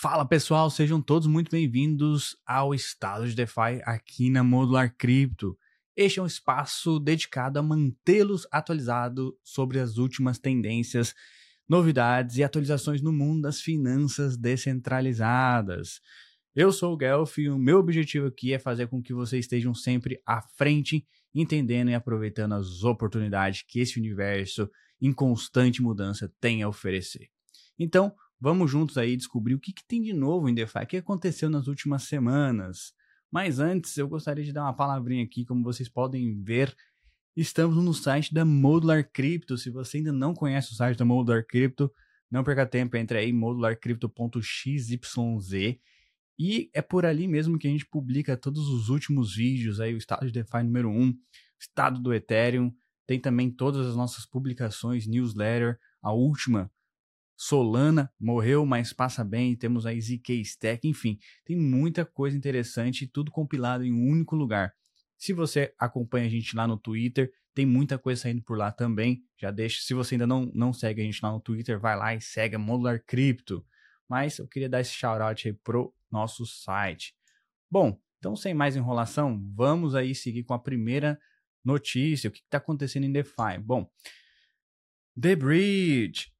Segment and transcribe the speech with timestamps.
[0.00, 5.58] Fala pessoal, sejam todos muito bem-vindos ao Estado de DeFi aqui na Modular Crypto.
[5.96, 11.16] Este é um espaço dedicado a mantê-los atualizados sobre as últimas tendências,
[11.68, 16.00] novidades e atualizações no mundo das finanças descentralizadas.
[16.54, 19.74] Eu sou o Guelph e o meu objetivo aqui é fazer com que vocês estejam
[19.74, 21.04] sempre à frente,
[21.34, 24.70] entendendo e aproveitando as oportunidades que esse universo
[25.02, 27.28] em constante mudança tem a oferecer.
[27.76, 30.96] Então, vamos juntos aí descobrir o que, que tem de novo em DeFi, o que
[30.96, 32.92] aconteceu nas últimas semanas.
[33.30, 36.74] Mas antes, eu gostaria de dar uma palavrinha aqui, como vocês podem ver,
[37.36, 39.58] estamos no site da Modular Crypto.
[39.58, 41.92] Se você ainda não conhece o site da Modular Crypto,
[42.30, 44.90] não perca tempo, entre aí modularcrypto.xyz
[46.38, 49.98] e é por ali mesmo que a gente publica todos os últimos vídeos aí, o
[49.98, 51.12] estado de DeFi número 1,
[51.58, 52.72] estado do Ethereum,
[53.06, 56.70] tem também todas as nossas publicações, newsletter, a última
[57.40, 59.54] Solana morreu, mas passa bem.
[59.54, 64.74] Temos aí ZK Stack, enfim, tem muita coisa interessante, tudo compilado em um único lugar.
[65.16, 69.22] Se você acompanha a gente lá no Twitter, tem muita coisa saindo por lá também.
[69.40, 72.12] Já deixa, se você ainda não, não segue a gente lá no Twitter, vai lá
[72.12, 73.64] e segue a Modular Crypto.
[74.08, 77.14] Mas eu queria dar esse shout out aí pro nosso site.
[77.70, 81.20] Bom, então sem mais enrolação, vamos aí seguir com a primeira
[81.64, 83.58] notícia, o que está acontecendo em DeFi.
[83.62, 83.88] Bom,
[85.20, 86.32] The Bridge.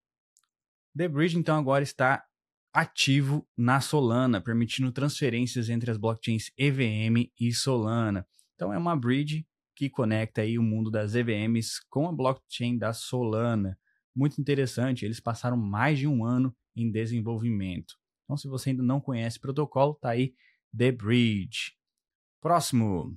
[0.97, 2.25] The Bridge, então, agora está
[2.73, 8.27] ativo na Solana, permitindo transferências entre as blockchains EVM e Solana.
[8.55, 12.93] Então, é uma bridge que conecta aí o mundo das EVMs com a blockchain da
[12.93, 13.79] Solana.
[14.15, 17.95] Muito interessante, eles passaram mais de um ano em desenvolvimento.
[18.25, 20.35] Então, se você ainda não conhece o protocolo, tá aí
[20.77, 21.73] The Bridge.
[22.41, 23.17] Próximo,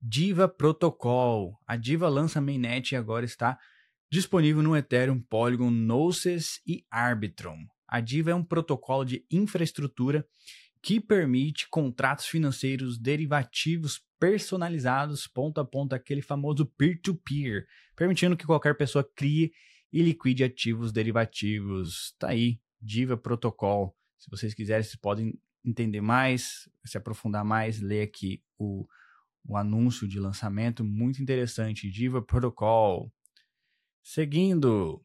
[0.00, 1.58] Diva Protocol.
[1.66, 3.58] A Diva lança mainnet e agora está
[4.10, 7.66] disponível no Ethereum, Polygon, Gnosis e Arbitrum.
[7.86, 10.26] A Diva é um protocolo de infraestrutura
[10.82, 18.46] que permite contratos financeiros derivativos personalizados ponto a ponto, aquele famoso peer-to-peer, -peer, permitindo que
[18.46, 19.52] qualquer pessoa crie
[19.92, 22.14] e liquide ativos derivativos.
[22.18, 23.96] Tá aí, Diva Protocol.
[24.18, 28.86] Se vocês quiserem, vocês podem entender mais, se aprofundar mais, ler aqui o
[29.44, 33.12] o anúncio de lançamento muito interessante, Diva Protocol.
[34.02, 35.04] Seguindo,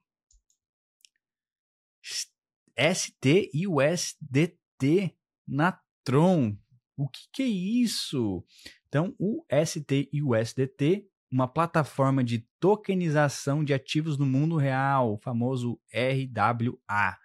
[2.77, 5.15] ST e USDT
[5.47, 6.57] na Tron.
[6.97, 8.43] O que, que é isso?
[8.87, 15.17] Então, o ST e USDT, uma plataforma de tokenização de ativos no mundo real, o
[15.17, 17.17] famoso RWA,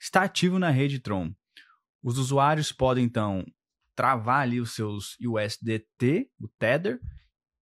[0.00, 1.32] está ativo na rede Tron.
[2.02, 3.46] Os usuários podem então
[3.94, 7.00] travar ali os seus USDT, o Tether,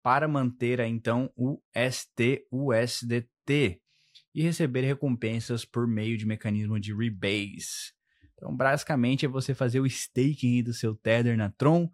[0.02, 7.92] para manter então o STUSDT e receber recompensas por meio de mecanismo de rebase.
[8.34, 11.90] Então, basicamente, é você fazer o staking do seu Tether na Tron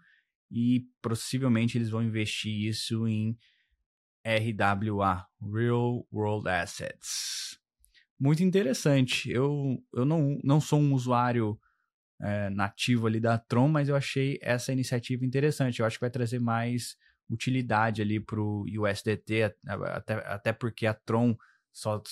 [0.51, 3.37] e possivelmente eles vão investir isso em
[4.25, 7.59] RWA, Real World Assets.
[8.19, 9.31] Muito interessante.
[9.31, 11.59] Eu, eu não, não sou um usuário
[12.21, 15.81] é, nativo ali da Tron, mas eu achei essa iniciativa interessante.
[15.81, 16.97] Eu acho que vai trazer mais
[17.29, 21.37] utilidade ali para o USDT, até, até porque a Tron,
[21.73, 22.03] só,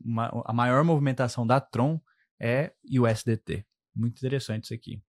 [0.00, 2.00] uma, a maior movimentação da Tron
[2.38, 3.66] é USDT.
[3.94, 5.02] Muito interessante isso aqui.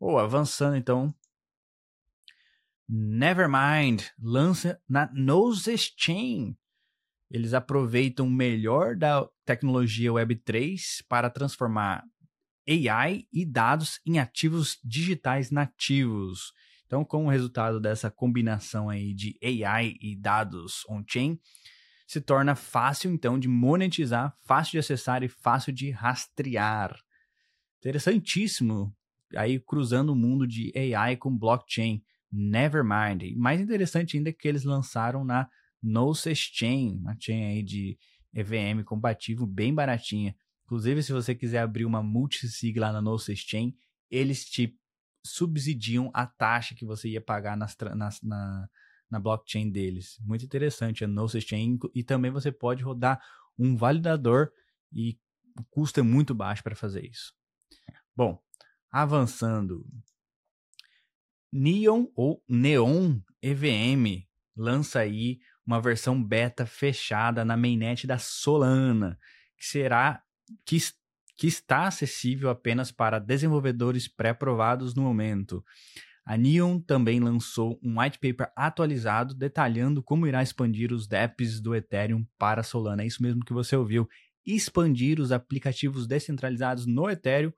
[0.00, 1.14] Oh, avançando então.
[2.88, 6.56] Nevermind lança na Nose Chain.
[7.30, 12.02] Eles aproveitam o melhor da tecnologia Web3 para transformar
[12.66, 16.54] AI e dados em ativos digitais nativos.
[16.88, 21.38] Então, como resultado dessa combinação aí de AI e dados on-chain,
[22.06, 26.98] se torna fácil então de monetizar, fácil de acessar e fácil de rastrear.
[27.78, 28.96] Interessantíssimo
[29.36, 32.02] aí cruzando o mundo de AI com blockchain.
[32.30, 33.34] Nevermind.
[33.36, 35.48] Mais interessante ainda é que eles lançaram na
[35.82, 37.98] Gnosis Chain, uma chain aí de
[38.34, 40.36] EVM compatível bem baratinha.
[40.64, 43.74] Inclusive, se você quiser abrir uma multisig lá na Gnosis Chain,
[44.10, 44.76] eles te
[45.24, 48.68] subsidiam a taxa que você ia pagar nas, nas, na,
[49.10, 50.18] na blockchain deles.
[50.20, 51.78] Muito interessante a Gnosis Chain.
[51.94, 53.20] E também você pode rodar
[53.58, 54.52] um validador
[54.92, 55.18] e
[55.58, 57.34] o custo é muito baixo para fazer isso.
[58.14, 58.40] Bom,
[58.90, 59.84] avançando.
[61.52, 64.26] Neon ou Neon EVM
[64.56, 69.18] lança aí uma versão beta fechada na mainnet da Solana,
[69.56, 70.22] que será
[70.64, 70.78] que,
[71.38, 75.64] que está acessível apenas para desenvolvedores pré-aprovados no momento.
[76.26, 81.76] A Neon também lançou um white paper atualizado detalhando como irá expandir os dApps do
[81.76, 83.04] Ethereum para Solana.
[83.04, 84.08] É isso mesmo que você ouviu.
[84.44, 87.52] Expandir os aplicativos descentralizados no Ethereum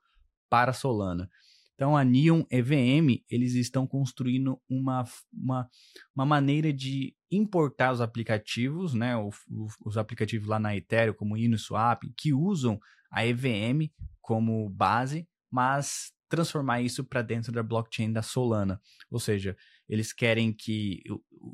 [0.51, 1.29] para Solana.
[1.75, 5.67] Então, a Neon EVM, eles estão construindo uma, uma,
[6.15, 11.35] uma maneira de importar os aplicativos, né, o, o, os aplicativos lá na Ethereum, como
[11.35, 12.79] Uniswap, que usam
[13.11, 13.91] a EVM
[14.21, 18.81] como base, mas transformar isso para dentro da blockchain da Solana.
[19.11, 19.57] Ou seja,
[19.89, 21.03] eles querem que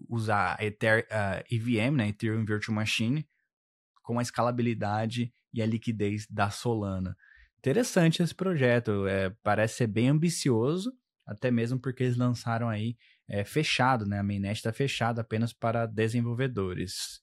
[0.08, 3.26] usar a, Ether, a EVM, né, Ethereum Virtual Machine,
[4.02, 7.16] com a escalabilidade e a liquidez da Solana
[7.66, 9.06] interessante esse projeto.
[9.06, 10.92] É, parece ser bem ambicioso,
[11.26, 12.96] até mesmo porque eles lançaram aí
[13.28, 14.20] é, fechado, né?
[14.20, 17.20] A mainnet está fechada apenas para desenvolvedores.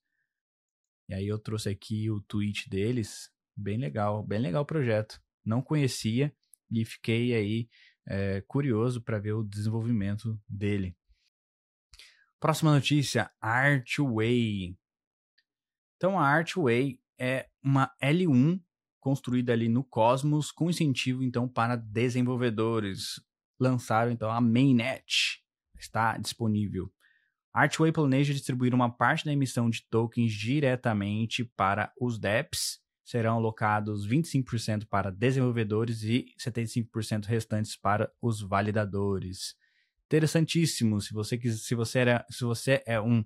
[1.08, 5.22] E aí eu trouxe aqui o tweet deles, bem legal, bem legal o projeto.
[5.46, 6.34] Não conhecia
[6.72, 7.70] e fiquei aí
[8.08, 10.96] é, curioso para ver o desenvolvimento dele.
[12.40, 14.78] Próxima notícia, Archway.
[15.96, 18.62] Então a Archway é uma L1
[19.00, 23.22] construída ali no Cosmos, com incentivo então para desenvolvedores.
[23.60, 25.42] Lançaram então a mainnet,
[25.78, 26.92] está disponível.
[27.54, 32.83] Archway planeja distribuir uma parte da emissão de tokens diretamente para os DEPs.
[33.04, 39.56] Serão alocados 25% para desenvolvedores e 75% restantes para os validadores.
[40.06, 41.02] Interessantíssimo.
[41.02, 43.24] Se você se você era, se você é um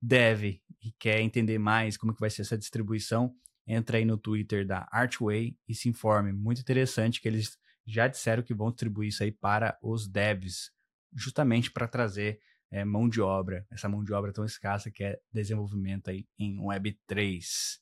[0.00, 3.34] dev e quer entender mais como que vai ser essa distribuição,
[3.66, 6.32] entra aí no Twitter da Archway e se informe.
[6.32, 10.70] Muito interessante que eles já disseram que vão distribuir isso aí para os devs,
[11.14, 15.18] justamente para trazer é, mão de obra, essa mão de obra tão escassa que é
[15.32, 17.78] desenvolvimento aí em Web3.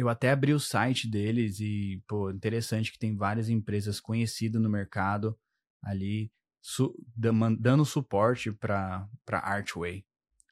[0.00, 4.70] Eu até abri o site deles e, pô, interessante que tem várias empresas conhecidas no
[4.70, 5.38] mercado
[5.82, 10.06] ali su dando suporte para Archway.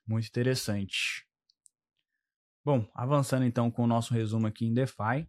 [0.07, 1.27] Muito interessante.
[2.63, 5.27] Bom, avançando então com o nosso resumo aqui em DeFi.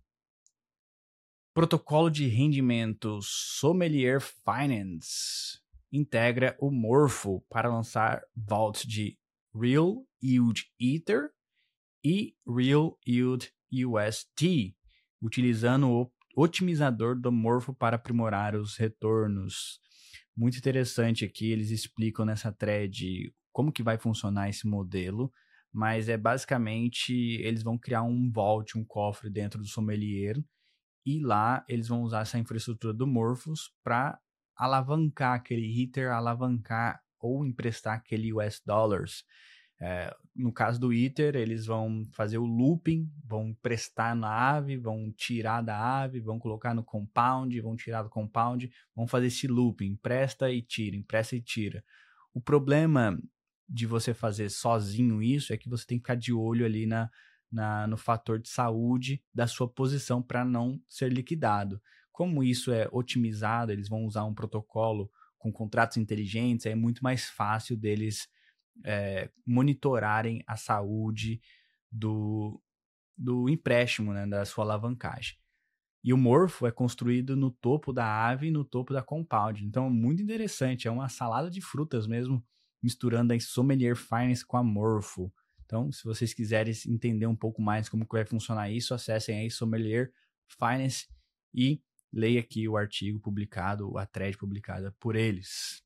[1.53, 5.61] Protocolo de rendimento Sommelier Finance
[5.93, 9.17] integra o Morpho para lançar vaults de
[9.55, 11.31] Real Yield Ether
[12.03, 14.75] e Real Yield UST,
[15.21, 19.79] utilizando o otimizador do Morpho para aprimorar os retornos.
[20.35, 25.31] Muito interessante aqui, eles explicam nessa thread como que vai funcionar esse modelo
[25.71, 30.35] mas é basicamente eles vão criar um vault, um cofre dentro do sommelier
[31.05, 34.19] e lá eles vão usar essa infraestrutura do Morphos para
[34.55, 39.23] alavancar aquele Ether, alavancar ou emprestar aquele US dollars.
[39.81, 45.11] É, no caso do Ether, eles vão fazer o looping, vão emprestar na ave, vão
[45.11, 49.87] tirar da ave, vão colocar no compound, vão tirar do compound, vão fazer esse looping,
[49.87, 51.83] empresta e tira, empresta e tira.
[52.33, 53.17] O problema
[53.67, 57.09] de você fazer sozinho isso é que você tem que ficar de olho ali na,
[57.51, 61.81] na no fator de saúde da sua posição para não ser liquidado.
[62.11, 67.29] Como isso é otimizado, eles vão usar um protocolo com contratos inteligentes, é muito mais
[67.29, 68.27] fácil deles
[68.85, 71.41] é, monitorarem a saúde
[71.91, 72.61] do,
[73.17, 75.37] do empréstimo, né, da sua alavancagem.
[76.03, 79.65] E o morfo é construído no topo da ave e no topo da compound.
[79.65, 80.87] Então, muito interessante.
[80.87, 82.43] É uma salada de frutas mesmo
[82.81, 85.31] misturando a Sommelier Finance com a Morpho.
[85.65, 89.51] Então, se vocês quiserem entender um pouco mais como que vai funcionar isso, acessem aí
[89.51, 90.11] Sommelier
[90.57, 91.07] Finance
[91.53, 91.81] e
[92.11, 95.83] leia aqui o artigo publicado, a thread publicada por eles.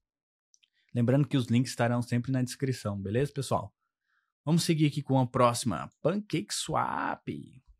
[0.93, 3.73] Lembrando que os links estarão sempre na descrição, beleza, pessoal?
[4.45, 7.27] Vamos seguir aqui com a próxima, PancakeSwap.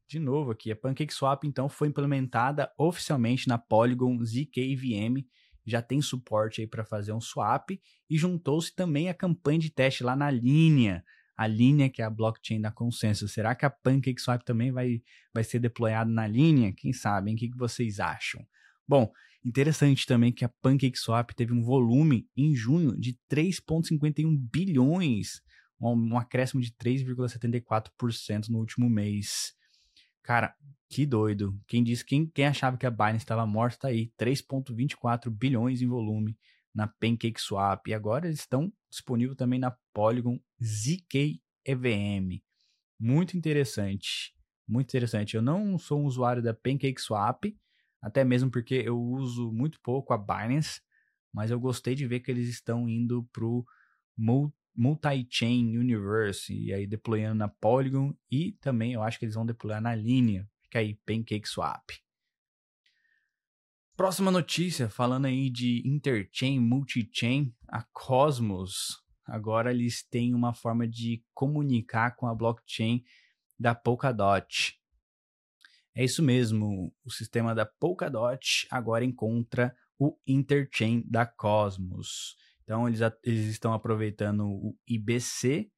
[0.08, 5.26] De novo aqui, a PancakeSwap então foi implementada oficialmente na Polygon ZKVM
[5.66, 10.04] já tem suporte aí para fazer um swap e juntou-se também a campanha de teste
[10.04, 11.04] lá na linha,
[11.38, 13.28] a linha que é a blockchain da consenso.
[13.28, 15.02] Será que a PancakeSwap também vai,
[15.34, 16.74] vai ser deployada na linha?
[16.74, 17.34] Quem sabe?
[17.34, 18.46] O que, que vocês acham?
[18.88, 19.12] Bom,
[19.44, 25.42] interessante também que a PancakeSwap teve um volume em junho de 3,51 bilhões,
[25.80, 29.54] um acréscimo de 3,74% no último mês.
[30.24, 30.56] Cara,
[30.90, 31.60] que doido.
[31.68, 34.12] Quem disse, quem, quem achava que a Binance estava morta, tá aí.
[34.18, 36.38] 3,24 bilhões em volume
[36.74, 37.90] na PancakeSwap.
[37.90, 42.42] E agora eles estão disponíveis também na Polygon ZK EVM.
[43.00, 44.34] Muito interessante.
[44.68, 45.36] Muito interessante.
[45.36, 47.54] Eu não sou um usuário da PancakeSwap,
[48.04, 50.82] até mesmo porque eu uso muito pouco a Binance,
[51.32, 53.66] mas eu gostei de ver que eles estão indo para o
[54.76, 59.82] multi-chain universe, e aí deployando na Polygon, e também eu acho que eles vão deployar
[59.82, 62.04] na linha, fica aí PancakeSwap.
[63.96, 71.24] Próxima notícia, falando aí de interchain, multi-chain, a Cosmos, agora eles têm uma forma de
[71.34, 73.02] comunicar com a blockchain
[73.58, 74.78] da Polkadot.
[75.96, 82.36] É isso mesmo, o sistema da Polkadot agora encontra o interchain da Cosmos.
[82.64, 85.70] Então, eles, eles estão aproveitando o IBC,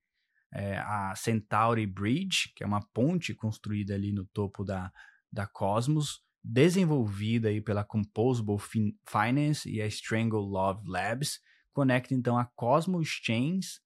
[0.53, 4.91] é, a Centauri Bridge, que é uma ponte construída ali no topo da,
[5.31, 11.41] da Cosmos, desenvolvida aí pela Composable fin Finance e a Strangle Love Labs,
[11.73, 13.81] conecta então a Cosmos Chains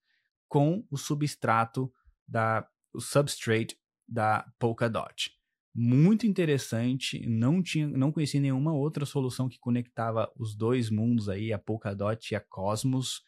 [0.47, 1.91] com o substrato
[2.27, 5.38] da o substrate da Polkadot.
[5.81, 11.53] Muito interessante, não tinha, não conheci nenhuma outra solução que conectava os dois mundos aí,
[11.53, 13.23] a Polkadot e a Cosmos.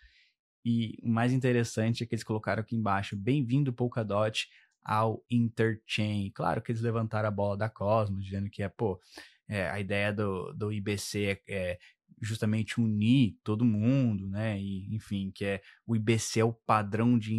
[0.66, 4.50] E o mais interessante é que eles colocaram aqui embaixo: bem-vindo Polkadot
[4.84, 6.30] ao Interchain.
[6.36, 9.00] Claro que eles levantaram a bola da Cosmos, dizendo que é, pô,
[9.48, 11.80] é, a ideia do, do IBC é, é
[12.22, 14.60] justamente unir todo mundo, né?
[14.60, 17.36] E, enfim, que é o IBC é o padrão de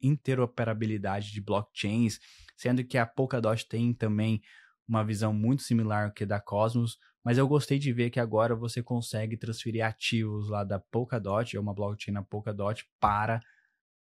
[0.00, 2.18] interoperabilidade de blockchains,
[2.56, 4.40] sendo que a Polkadot tem também
[4.86, 8.82] uma visão muito similar que da Cosmos, mas eu gostei de ver que agora você
[8.82, 13.40] consegue transferir ativos lá da Polkadot, é uma blockchain na Polkadot, para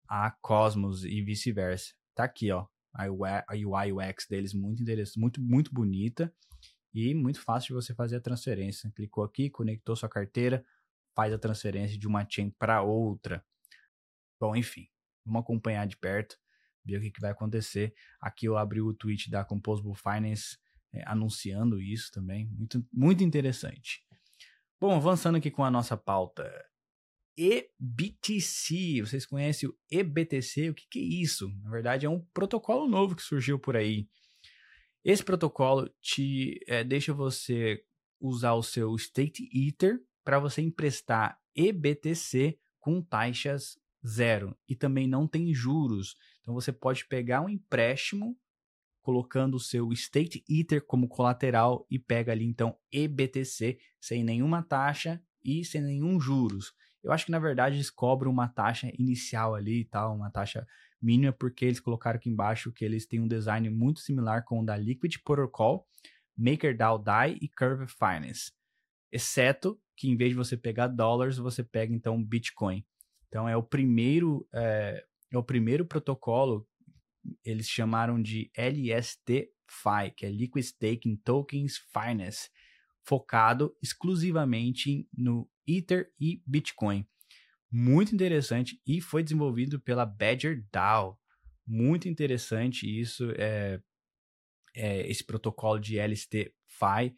[0.09, 1.93] a Cosmos e vice-versa.
[2.15, 6.33] Tá aqui, ó, a UI UX deles muito interessante, muito muito bonita
[7.07, 8.91] e muito fácil de você fazer a transferência.
[8.95, 10.65] Clicou aqui, conectou sua carteira,
[11.15, 13.45] faz a transferência de uma chain para outra.
[14.41, 14.89] Bom, enfim,
[15.25, 16.37] vamos acompanhar de perto,
[16.85, 17.95] ver o que, que vai acontecer.
[18.21, 20.59] Aqui eu abri o tweet da Composable Finance
[20.93, 24.05] é, anunciando isso também, muito, muito interessante.
[24.81, 26.51] Bom, avançando aqui com a nossa pauta.
[27.37, 30.71] EBTC, vocês conhecem o EBTC?
[30.71, 31.49] O que, que é isso?
[31.63, 34.09] Na verdade, é um protocolo novo que surgiu por aí.
[35.05, 37.83] Esse protocolo te é, deixa você
[38.21, 45.27] usar o seu State Ether para você emprestar EBTC com taxas zero e também não
[45.27, 46.17] tem juros.
[46.41, 48.37] Então você pode pegar um empréstimo
[49.01, 55.23] colocando o seu State Ether como colateral e pega ali então EBTC sem nenhuma taxa
[55.43, 56.75] e sem nenhum juros.
[57.03, 60.67] Eu acho que na verdade eles cobram uma taxa inicial ali e tal, uma taxa
[61.01, 64.65] mínima, porque eles colocaram aqui embaixo que eles têm um design muito similar com o
[64.65, 65.87] da Liquid Protocol,
[66.37, 68.53] MakerDAO DAI e Curve Finance.
[69.11, 72.85] Exceto que em vez de você pegar dólares, você pega então Bitcoin.
[73.27, 76.67] Então é o primeiro é, é o primeiro protocolo
[77.45, 82.49] eles chamaram de LST-FI, que é Liquid Staking Tokens Finance,
[83.03, 87.07] focado exclusivamente no Ether e Bitcoin
[87.71, 91.19] muito interessante e foi desenvolvido pela Badger DAO.
[91.67, 93.81] Muito interessante isso, é,
[94.75, 97.15] é esse protocolo de LST-FI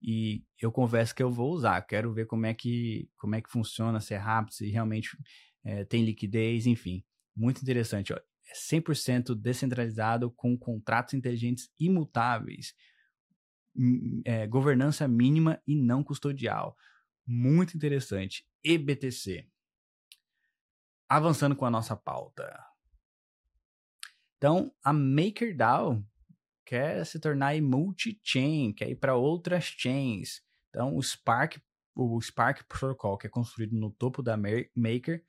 [0.00, 1.80] e eu confesso que eu vou usar.
[1.82, 5.16] Quero ver como é que, como é que funciona, se é rápido, se realmente
[5.64, 7.04] é, tem liquidez, enfim.
[7.34, 8.12] Muito interessante.
[8.12, 8.16] Ó.
[8.16, 12.72] É 100% descentralizado com contratos inteligentes imutáveis,
[14.24, 16.76] é, governança mínima e não custodial.
[17.26, 18.46] Muito interessante.
[18.64, 19.46] EBTC
[21.08, 22.64] avançando com a nossa pauta.
[24.36, 26.04] Então, a MakerDAO
[26.64, 30.42] quer se tornar multi-chain, quer ir para outras chains.
[30.68, 31.58] Então, o Spark,
[31.96, 35.24] o Spark Protocol, que é construído no topo da Maker,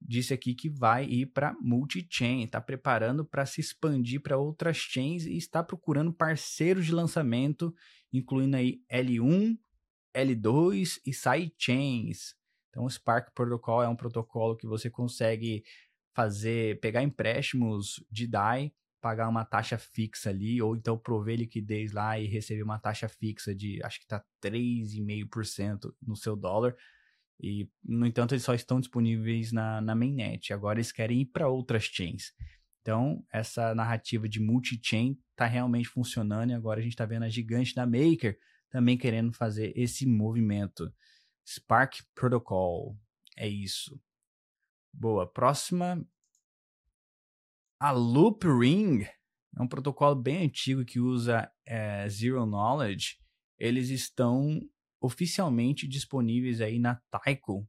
[0.00, 5.24] disse aqui que vai ir para multi-chain, está preparando para se expandir para outras chains
[5.24, 7.74] e está procurando parceiros de lançamento,
[8.12, 9.58] incluindo aí L1,
[10.14, 12.34] L2 e sidechains.
[12.74, 15.62] Então, o Spark Protocol é um protocolo que você consegue
[16.12, 22.18] fazer, pegar empréstimos de DAI, pagar uma taxa fixa ali, ou então prover liquidez lá
[22.18, 26.74] e receber uma taxa fixa de, acho que está 3,5% no seu dólar.
[27.40, 30.52] E, no entanto, eles só estão disponíveis na, na mainnet.
[30.52, 32.32] Agora eles querem ir para outras chains.
[32.82, 37.28] Então, essa narrativa de multi-chain está realmente funcionando e agora a gente está vendo a
[37.28, 38.36] gigante da Maker
[38.68, 40.92] também querendo fazer esse movimento.
[41.46, 42.96] Spark Protocol.
[43.36, 44.00] É isso.
[44.92, 45.26] Boa.
[45.26, 46.06] Próxima.
[47.80, 49.02] A Loop Ring.
[49.56, 53.18] É um protocolo bem antigo que usa é, Zero Knowledge.
[53.58, 54.60] Eles estão
[55.00, 57.68] oficialmente disponíveis aí na Taiko.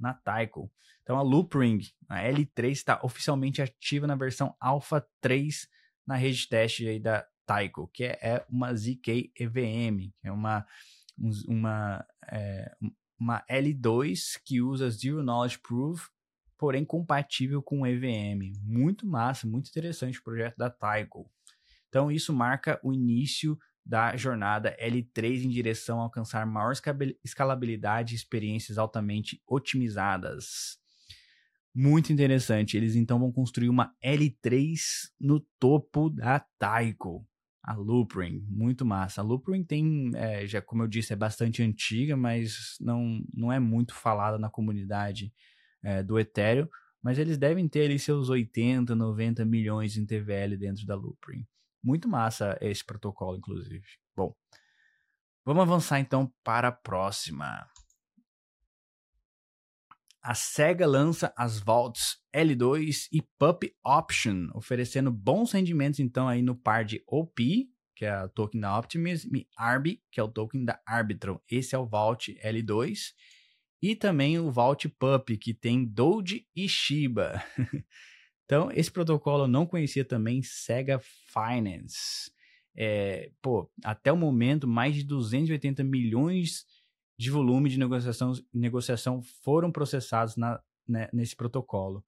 [0.00, 0.72] Na Taiko.
[1.02, 5.68] Então a Loop Ring, a L3, está oficialmente ativa na versão Alpha 3
[6.04, 10.66] na rede de teste aí da Taiko, que é, é uma ZK EVM, é uma
[11.46, 12.74] uma, é,
[13.18, 16.08] uma L2 que usa Zero Knowledge Proof,
[16.58, 18.52] porém compatível com EVM.
[18.62, 21.30] Muito massa, muito interessante o projeto da Tyco.
[21.88, 26.72] Então, isso marca o início da jornada L3 em direção a alcançar maior
[27.24, 30.78] escalabilidade e experiências altamente otimizadas.
[31.72, 32.76] Muito interessante.
[32.76, 34.78] Eles então vão construir uma L3
[35.20, 37.24] no topo da Taiko.
[37.66, 39.20] A Loopring, muito massa.
[39.20, 43.58] A Loopring tem, é, já como eu disse, é bastante antiga, mas não, não é
[43.58, 45.32] muito falada na comunidade
[45.82, 46.68] é, do Ethereum.
[47.02, 51.44] Mas eles devem ter ali seus 80, 90 milhões em TVL dentro da Loopring.
[51.82, 53.84] Muito massa esse protocolo, inclusive.
[54.16, 54.32] Bom,
[55.44, 57.66] vamos avançar então para a próxima.
[60.26, 66.56] A SEGA lança as Vaults L2 e Pup Option, oferecendo bons rendimentos então aí no
[66.56, 70.64] par de OP, que é o token da Optimism, e ARB, que é o token
[70.64, 71.38] da Arbitrum.
[71.48, 73.12] Esse é o Vault L2.
[73.80, 77.40] E também o Vault Pup, que tem Doge e Shiba.
[78.44, 82.32] então, esse protocolo eu não conhecia também, SEGA Finance.
[82.76, 86.66] É, pô, até o momento, mais de 280 milhões
[87.18, 92.04] de volume de negociação, negociação foram processados na, né, nesse protocolo.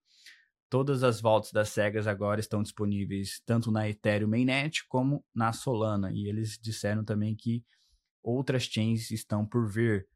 [0.69, 6.11] Todas as voltas das cegas agora estão disponíveis tanto na Ethereum Mainnet como na Solana.
[6.13, 7.63] E eles disseram também que
[8.21, 10.07] outras chains estão por vir.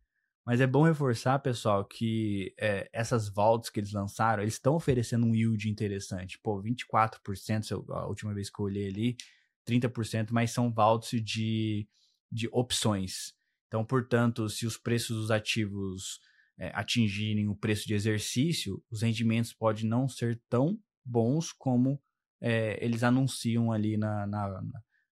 [0.45, 5.25] Mas é bom reforçar, pessoal, que é, essas vaults que eles lançaram, eles estão oferecendo
[5.25, 6.38] um yield interessante.
[6.38, 9.17] Pô, 24%, a última vez que eu olhei ali,
[9.65, 11.88] 30%, mas são vaults de,
[12.29, 13.33] de opções.
[13.73, 16.19] Então, portanto, se os preços dos ativos
[16.59, 21.99] é, atingirem o preço de exercício, os rendimentos podem não ser tão bons como
[22.39, 24.61] é, eles anunciam ali na, na,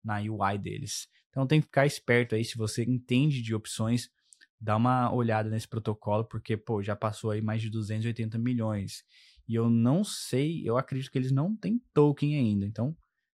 [0.02, 1.10] na UI deles.
[1.30, 4.10] Então tem que ficar esperto aí, se você entende de opções,
[4.58, 9.04] dá uma olhada nesse protocolo, porque pô, já passou aí mais de 280 milhões.
[9.50, 12.66] E eu não sei, eu acredito que eles não têm token ainda.
[12.66, 12.96] Então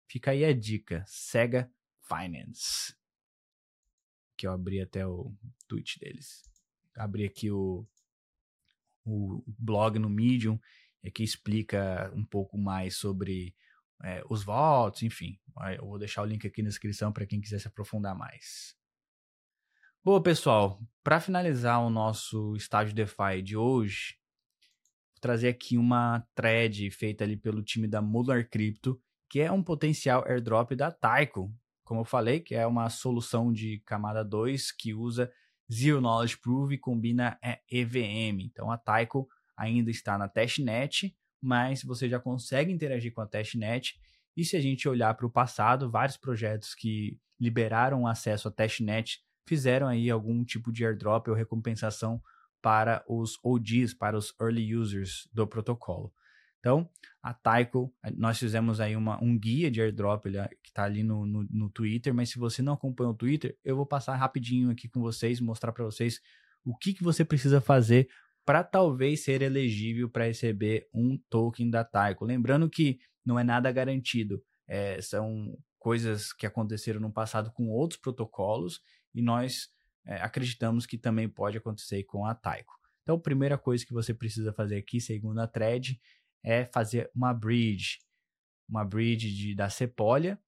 [0.07, 1.71] fica aí a dica, Sega
[2.07, 2.95] Finance
[4.37, 5.33] que eu abri até o
[5.67, 6.43] tweet deles.
[6.95, 7.85] Abri aqui o,
[9.05, 10.59] o blog no Medium,
[11.03, 13.55] é que explica um pouco mais sobre
[14.03, 15.39] é, os votos, enfim.
[15.77, 18.75] Eu vou deixar o link aqui na descrição para quem quiser se aprofundar mais.
[20.03, 24.17] Boa, pessoal, para finalizar o nosso estágio DeFi de hoje,
[25.13, 29.63] vou trazer aqui uma thread feita ali pelo time da Modular Crypto, que é um
[29.63, 31.53] potencial airdrop da Taiko,
[31.87, 35.31] como eu falei, que é uma solução de camada 2 que usa
[35.71, 37.39] Zero Knowledge Proof e combina
[37.71, 38.41] EVM.
[38.41, 43.97] Então a Taiko ainda está na testnet, mas você já consegue interagir com a testnet.
[44.35, 49.23] E se a gente olhar para o passado, vários projetos que liberaram acesso à testnet
[49.47, 52.21] fizeram aí algum tipo de airdrop ou recompensação
[52.61, 56.11] para os OGs, para os early users do protocolo.
[56.67, 56.89] Então,
[57.23, 61.25] a Taiko, nós fizemos aí uma, um guia de airdrop ele, que está ali no,
[61.25, 64.89] no, no, Twitter, mas se você não acompanha o Twitter, eu vou passar rapidinho aqui
[64.89, 66.19] com vocês, mostrar para vocês
[66.65, 68.09] o que, que você precisa fazer
[68.45, 72.25] para talvez ser elegível para receber um token da Taiko.
[72.25, 77.97] Lembrando que não é nada garantido, é, são coisas que aconteceram no passado com outros
[77.97, 78.81] protocolos
[79.15, 79.69] e nós
[80.05, 82.75] é, acreditamos que também pode acontecer com a Taiko.
[83.03, 85.97] Então, a primeira coisa que você precisa fazer aqui, segundo a thread,
[86.47, 87.99] é fazer uma bridge,
[88.69, 90.39] uma bridge de, da Sepolia,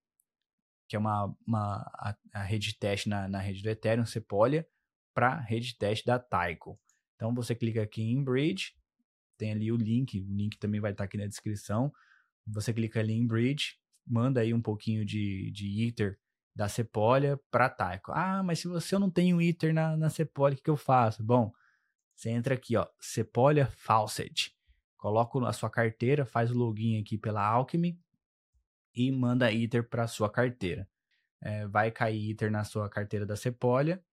[0.88, 4.66] que é uma, uma a, a rede teste na, na rede do Ethereum, Sepolia,
[5.14, 6.80] para a rede teste da Taiko.
[7.16, 8.74] Então você clica aqui em bridge,
[9.38, 11.92] tem ali o link, o link também vai estar aqui na descrição.
[12.48, 16.18] Você clica ali em bridge, manda aí um pouquinho de, de Ether
[16.56, 18.14] da Sepolia para Taiko.
[18.14, 20.78] Ah, mas se você não tem o Ether na, na Sepolia, o que, que eu
[20.78, 21.22] faço?
[21.22, 21.52] Bom,
[22.16, 24.58] você entra aqui, ó, Sepolia Faucet
[25.00, 27.98] coloca a sua carteira, faz o login aqui pela Alchemy
[28.94, 30.88] e manda Ether para sua carteira.
[31.42, 34.04] É, vai cair Ether na sua carteira da Sepolia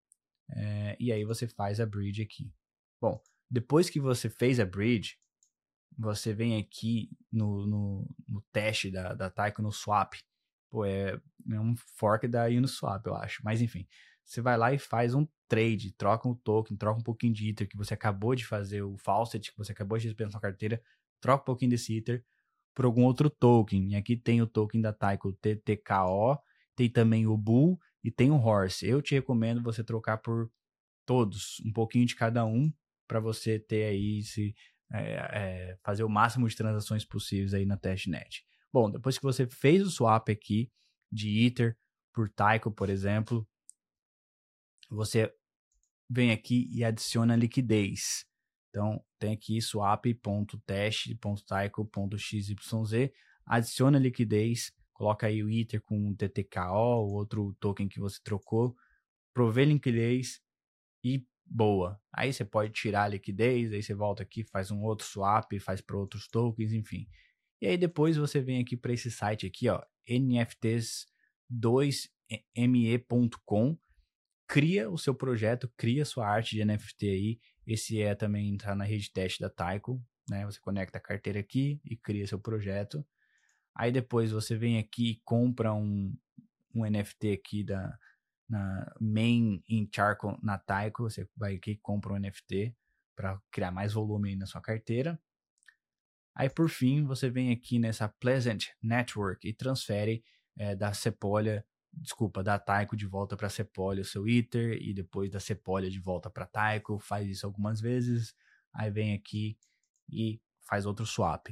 [0.48, 2.52] é, e aí você faz a bridge aqui.
[3.00, 3.20] Bom,
[3.50, 5.18] depois que você fez a bridge,
[5.98, 10.14] você vem aqui no, no, no teste da, da Taiko no swap.
[10.70, 11.20] Pô, é,
[11.50, 13.42] é um fork da Uniswap, eu acho.
[13.44, 13.86] Mas enfim,
[14.26, 17.68] você vai lá e faz um trade, troca um token, troca um pouquinho de Ether
[17.68, 20.82] que você acabou de fazer, o Faucet que você acabou de receber na sua carteira,
[21.20, 22.24] troca um pouquinho desse Ether
[22.74, 23.92] por algum outro token.
[23.92, 26.38] E aqui tem o token da Taiko TTKO,
[26.74, 28.86] tem também o Bull e tem o Horse.
[28.86, 30.50] Eu te recomendo você trocar por
[31.06, 32.72] todos, um pouquinho de cada um,
[33.06, 34.54] para você ter aí se
[34.92, 38.44] é, é, fazer o máximo de transações possíveis aí na testnet.
[38.72, 40.70] Bom, depois que você fez o swap aqui
[41.10, 41.76] de Ether
[42.12, 43.46] por Taiko, por exemplo,
[44.88, 45.32] você
[46.08, 48.24] vem aqui e adiciona liquidez.
[48.70, 52.54] Então, tem aqui swap.test.taiko.xyz,
[53.46, 58.76] adiciona liquidez, coloca aí o Ether com o TTKO, o outro token que você trocou,
[59.32, 60.40] provê liquidez
[61.02, 62.00] e boa.
[62.12, 65.80] Aí você pode tirar a liquidez, aí você volta aqui, faz um outro swap, faz
[65.80, 67.08] para outros tokens, enfim.
[67.60, 71.06] E aí depois você vem aqui para esse site aqui, ó, NFTs
[71.48, 72.08] 2
[72.56, 73.78] me.com,
[74.46, 77.40] cria o seu projeto, cria sua arte de NFT aí.
[77.66, 80.44] Esse é também entrar na rede teste da Taiko, né?
[80.46, 83.04] Você conecta a carteira aqui e cria seu projeto.
[83.74, 86.16] Aí depois você vem aqui e compra um,
[86.74, 87.98] um NFT aqui da
[88.48, 92.74] na main in Charcoal na Taiko, você vai aqui e compra um NFT
[93.16, 95.18] para criar mais volume na sua carteira.
[96.34, 100.22] Aí por fim, você vem aqui nessa Pleasant Network e transfere
[100.56, 101.64] é, da Sepolia,
[101.96, 105.98] desculpa, da Taiko de volta para Sepolia o seu Ether e depois da Sepolia de
[105.98, 108.34] volta para Taiko, faz isso algumas vezes,
[108.72, 109.58] aí vem aqui
[110.08, 111.48] e faz outro swap.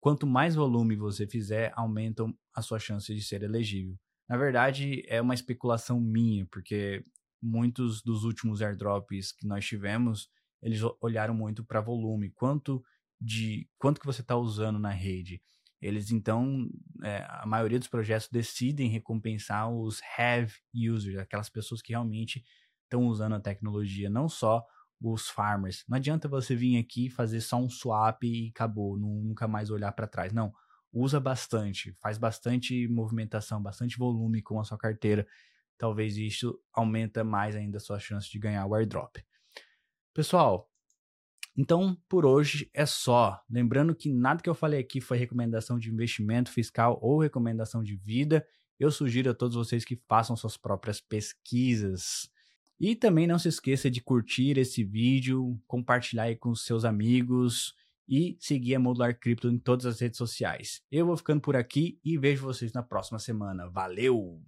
[0.00, 3.98] Quanto mais volume você fizer, aumentam a sua chance de ser elegível.
[4.28, 7.04] Na verdade, é uma especulação minha, porque
[7.42, 10.30] muitos dos últimos airdrops que nós tivemos,
[10.62, 12.82] eles olharam muito para volume, quanto
[13.20, 15.42] de quanto que você está usando na rede.
[15.80, 16.68] Eles então,
[17.02, 22.44] é, a maioria dos projetos decidem recompensar os have users, aquelas pessoas que realmente
[22.84, 24.64] estão usando a tecnologia, não só
[25.00, 25.84] os farmers.
[25.88, 30.06] Não adianta você vir aqui fazer só um swap e acabou, nunca mais olhar para
[30.06, 30.32] trás.
[30.32, 30.52] Não,
[30.92, 35.26] usa bastante, faz bastante movimentação, bastante volume com a sua carteira.
[35.78, 39.16] Talvez isso aumenta mais ainda a sua chance de ganhar o airdrop.
[40.12, 40.70] Pessoal,
[41.60, 43.38] então por hoje é só.
[43.50, 47.96] Lembrando que nada que eu falei aqui foi recomendação de investimento fiscal ou recomendação de
[47.96, 48.46] vida.
[48.78, 52.30] Eu sugiro a todos vocês que façam suas próprias pesquisas.
[52.80, 57.74] E também não se esqueça de curtir esse vídeo, compartilhar aí com seus amigos
[58.08, 60.80] e seguir a Modular Cripto em todas as redes sociais.
[60.90, 63.68] Eu vou ficando por aqui e vejo vocês na próxima semana.
[63.68, 64.42] Valeu!